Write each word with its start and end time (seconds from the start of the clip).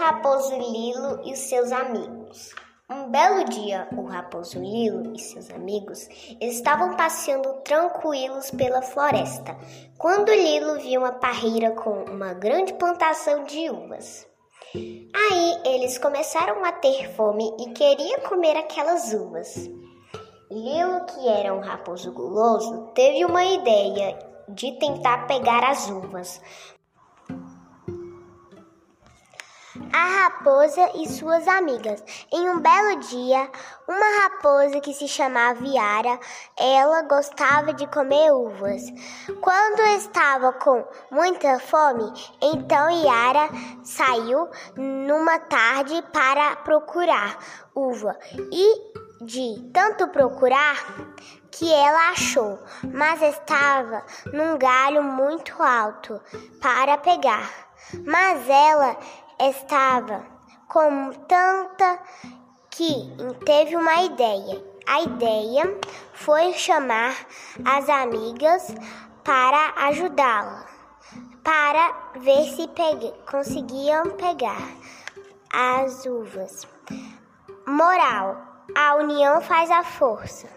raposo 0.00 0.56
Lilo 0.56 1.20
e 1.24 1.34
os 1.34 1.40
seus 1.40 1.70
amigos. 1.70 2.54
Um 2.88 3.10
belo 3.10 3.44
dia, 3.44 3.86
o 3.92 4.06
raposo 4.06 4.58
Lilo 4.58 5.12
e 5.14 5.18
seus 5.18 5.50
amigos 5.50 6.08
estavam 6.40 6.96
passeando 6.96 7.52
tranquilos 7.62 8.50
pela 8.50 8.80
floresta, 8.80 9.54
quando 9.98 10.32
Lilo 10.32 10.80
viu 10.80 11.02
uma 11.02 11.12
parreira 11.12 11.72
com 11.72 12.04
uma 12.04 12.32
grande 12.32 12.72
plantação 12.72 13.44
de 13.44 13.68
uvas. 13.68 14.26
Aí 14.74 15.60
eles 15.66 15.98
começaram 15.98 16.64
a 16.64 16.72
ter 16.72 17.14
fome 17.14 17.54
e 17.60 17.70
queria 17.72 18.20
comer 18.20 18.56
aquelas 18.56 19.12
uvas. 19.12 19.70
Lilo, 20.50 21.04
que 21.04 21.28
era 21.28 21.54
um 21.54 21.60
raposo 21.60 22.10
guloso, 22.10 22.86
teve 22.94 23.22
uma 23.26 23.44
ideia 23.44 24.18
de 24.48 24.72
tentar 24.78 25.26
pegar 25.26 25.62
as 25.62 25.90
uvas, 25.90 26.40
a 29.92 30.24
raposa 30.24 30.90
e 30.94 31.08
suas 31.08 31.46
amigas. 31.48 32.02
Em 32.32 32.48
um 32.48 32.60
belo 32.60 33.00
dia, 33.00 33.50
uma 33.88 34.22
raposa 34.22 34.80
que 34.80 34.94
se 34.94 35.08
chamava 35.08 35.64
Yara, 35.64 36.18
ela 36.58 37.02
gostava 37.02 37.72
de 37.72 37.86
comer 37.86 38.32
uvas. 38.32 38.82
Quando 39.40 39.80
estava 39.96 40.52
com 40.52 40.84
muita 41.10 41.58
fome, 41.58 42.12
então 42.40 42.90
Yara 42.90 43.48
saiu 43.82 44.48
numa 44.76 45.38
tarde 45.38 46.02
para 46.12 46.56
procurar 46.56 47.38
uva 47.74 48.18
e 48.52 48.90
de 49.24 49.70
tanto 49.72 50.08
procurar 50.08 50.76
que 51.50 51.70
ela 51.72 52.10
achou, 52.10 52.58
mas 52.94 53.20
estava 53.20 54.02
num 54.32 54.56
galho 54.56 55.02
muito 55.02 55.62
alto 55.62 56.20
para 56.60 56.96
pegar. 56.96 57.70
Mas 58.06 58.48
ela 58.48 58.96
estava 59.48 60.24
com 60.68 61.12
tanta 61.26 61.98
que 62.70 63.10
teve 63.44 63.76
uma 63.76 64.02
ideia. 64.02 64.62
A 64.86 65.02
ideia 65.02 65.78
foi 66.12 66.52
chamar 66.52 67.14
as 67.64 67.88
amigas 67.88 68.74
para 69.24 69.86
ajudá-la, 69.88 70.66
para 71.42 72.12
ver 72.16 72.44
se 72.54 72.68
pegue, 72.68 73.12
conseguiam 73.30 74.10
pegar 74.10 74.68
as 75.52 76.04
uvas. 76.06 76.66
Moral: 77.66 78.36
a 78.76 78.94
união 78.96 79.40
faz 79.40 79.70
a 79.70 79.82
força. 79.82 80.48